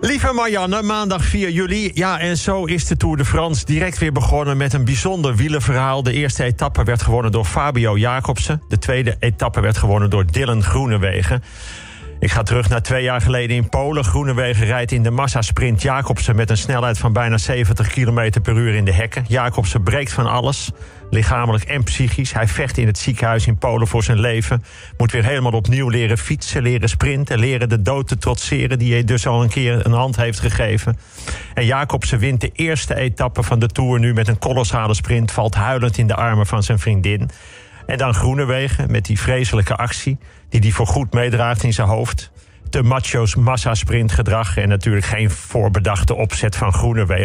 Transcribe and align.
Lieve 0.00 0.32
Marianne, 0.32 0.82
maandag 0.82 1.24
4 1.24 1.50
juli. 1.50 1.90
Ja, 1.94 2.18
en 2.18 2.36
zo 2.36 2.64
is 2.64 2.86
de 2.86 2.96
Tour 2.96 3.16
de 3.16 3.24
France 3.24 3.64
direct 3.64 3.98
weer 3.98 4.12
begonnen 4.12 4.56
met 4.56 4.72
een 4.72 4.84
bijzonder 4.84 5.36
wielenverhaal. 5.36 6.02
De 6.02 6.12
eerste 6.12 6.44
etappe 6.44 6.84
werd 6.84 7.02
gewonnen 7.02 7.32
door 7.32 7.44
Fabio 7.44 7.98
Jacobsen. 7.98 8.62
De 8.68 8.78
tweede 8.78 9.16
etappe 9.18 9.60
werd 9.60 9.76
gewonnen 9.76 10.10
door 10.10 10.26
Dylan 10.26 10.62
Groenewegen. 10.62 11.42
Ik 12.20 12.30
ga 12.30 12.42
terug 12.42 12.68
naar 12.68 12.82
twee 12.82 13.02
jaar 13.02 13.20
geleden 13.20 13.56
in 13.56 13.68
Polen. 13.68 14.04
Groenewegen 14.04 14.66
rijdt 14.66 14.92
in 14.92 15.02
de 15.02 15.10
massasprint 15.10 15.82
Jacobsen 15.82 16.36
met 16.36 16.50
een 16.50 16.56
snelheid 16.56 16.98
van 16.98 17.12
bijna 17.12 17.38
70 17.38 17.88
km 17.88 18.30
per 18.42 18.56
uur 18.56 18.74
in 18.74 18.84
de 18.84 18.92
hekken. 18.92 19.24
Jacobsen 19.28 19.82
breekt 19.82 20.12
van 20.12 20.26
alles, 20.26 20.70
lichamelijk 21.10 21.64
en 21.64 21.84
psychisch. 21.84 22.32
Hij 22.32 22.48
vecht 22.48 22.78
in 22.78 22.86
het 22.86 22.98
ziekenhuis 22.98 23.46
in 23.46 23.58
Polen 23.58 23.86
voor 23.86 24.02
zijn 24.02 24.20
leven. 24.20 24.64
Moet 24.96 25.12
weer 25.12 25.24
helemaal 25.24 25.52
opnieuw 25.52 25.88
leren 25.88 26.18
fietsen, 26.18 26.62
leren 26.62 26.88
sprinten, 26.88 27.38
leren 27.38 27.68
de 27.68 27.82
dood 27.82 28.08
te 28.08 28.18
trotseren 28.18 28.78
die 28.78 28.92
hij 28.92 29.04
dus 29.04 29.26
al 29.26 29.42
een 29.42 29.48
keer 29.48 29.86
een 29.86 29.92
hand 29.92 30.16
heeft 30.16 30.40
gegeven. 30.40 30.98
En 31.54 31.64
Jacobsen 31.66 32.18
wint 32.18 32.40
de 32.40 32.50
eerste 32.52 32.94
etappe 32.94 33.42
van 33.42 33.58
de 33.58 33.68
Tour 33.68 33.98
nu 33.98 34.14
met 34.14 34.28
een 34.28 34.38
kolossale 34.38 34.94
sprint, 34.94 35.32
valt 35.32 35.54
huilend 35.54 35.98
in 35.98 36.06
de 36.06 36.14
armen 36.14 36.46
van 36.46 36.62
zijn 36.62 36.78
vriendin. 36.78 37.30
En 37.86 37.98
dan 37.98 38.14
Groenewegen 38.14 38.90
met 38.90 39.04
die 39.04 39.20
vreselijke 39.20 39.76
actie 39.76 40.18
die 40.48 40.60
hij 40.60 40.70
voorgoed 40.70 41.12
meedraagt 41.12 41.62
in 41.62 41.72
zijn 41.72 41.88
hoofd. 41.88 42.30
Te 42.70 42.82
macho's 42.82 43.34
massasprintgedrag 43.34 44.56
en 44.56 44.68
natuurlijk 44.68 45.06
geen 45.06 45.30
voorbedachte 45.30 46.14
opzet 46.14 46.56
van 46.56 46.72
Groenewegen. 46.72 47.24